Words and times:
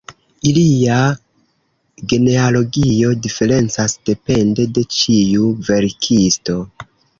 Ilia 0.51 1.01
genealogio 2.13 3.13
diferencas 3.27 3.95
depende 4.11 4.67
de 4.79 4.87
ĉiu 4.99 5.53
verkisto. 5.71 6.61